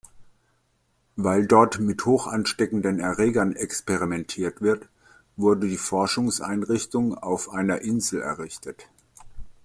Weil 1.15 1.45
dort 1.45 1.79
mit 1.79 2.07
hochansteckenden 2.07 2.99
Erregern 2.99 3.55
experimentiert 3.55 4.59
wird, 4.59 4.89
wurde 5.37 5.67
die 5.69 5.77
Forschungseinrichtung 5.77 7.15
auf 7.15 7.51
einer 7.51 7.81
Insel 7.81 8.23
errichtet. 8.23 8.87